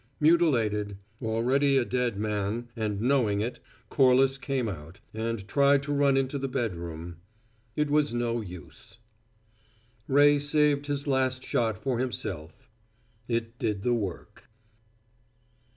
Mutilated, 0.19 0.97
already 1.21 1.77
a 1.77 1.85
dead 1.85 2.17
man, 2.17 2.69
and 2.75 2.99
knowing 3.01 3.39
it, 3.39 3.59
Corliss 3.89 4.39
came 4.39 4.67
out, 4.67 4.99
and 5.13 5.47
tried 5.47 5.83
to 5.83 5.93
run 5.93 6.17
into 6.17 6.39
the 6.39 6.47
bedroom. 6.47 7.17
It 7.75 7.91
was 7.91 8.11
no 8.11 8.41
use. 8.41 8.97
Ray 10.07 10.39
saved 10.39 10.87
his 10.87 11.05
last 11.05 11.43
shot 11.43 11.77
for 11.77 11.99
himself. 11.99 12.67
It 13.27 13.59
did 13.59 13.83
the 13.83 13.93
work. 13.93 14.45